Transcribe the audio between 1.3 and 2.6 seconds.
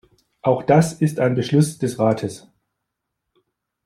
Beschluss des Rates.